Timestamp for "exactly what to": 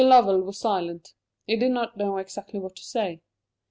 2.17-2.81